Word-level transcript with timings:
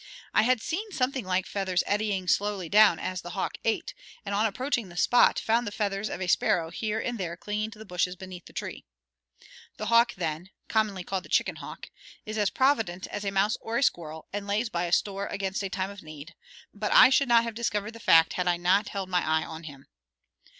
I 0.33 0.41
had 0.41 0.63
seen 0.63 0.91
something 0.91 1.25
like 1.25 1.45
feathers 1.45 1.83
eddying 1.85 2.27
slowly 2.27 2.69
down 2.69 2.97
as 2.97 3.21
the 3.21 3.29
hawk 3.37 3.59
ate, 3.63 3.93
and 4.25 4.33
on 4.33 4.47
approaching 4.47 4.89
the 4.89 4.97
spot 4.97 5.37
found 5.37 5.67
the 5.67 5.71
feathers 5.71 6.09
of 6.09 6.19
a 6.19 6.25
sparrow 6.27 6.71
here 6.71 6.99
and 6.99 7.19
there 7.19 7.37
clinging 7.37 7.69
to 7.69 7.77
the 7.77 7.85
bushes 7.85 8.15
beneath 8.15 8.45
the 8.45 8.51
tree. 8.51 8.83
The 9.77 9.85
hawk 9.85 10.15
then 10.15 10.49
commonly 10.67 11.03
called 11.03 11.25
the 11.25 11.29
chicken 11.29 11.57
hawk 11.57 11.91
is 12.25 12.35
as 12.39 12.49
provident 12.49 13.05
as 13.09 13.23
a 13.23 13.29
mouse 13.29 13.57
or 13.61 13.77
a 13.77 13.83
squirrel, 13.83 14.27
and 14.33 14.47
lays 14.47 14.69
by 14.69 14.85
a 14.85 14.91
store 14.91 15.27
against 15.27 15.61
a 15.63 15.69
time 15.69 15.91
of 15.91 16.01
need, 16.01 16.33
but 16.73 16.91
I 16.91 17.11
should 17.11 17.27
not 17.27 17.43
have 17.43 17.53
discovered 17.53 17.91
the 17.91 17.99
fact 17.99 18.33
had 18.33 18.47
I 18.47 18.57
not 18.57 18.89
held 18.89 19.07
my 19.07 19.21
eye 19.23 19.45
on 19.45 19.65
him. 19.65 19.85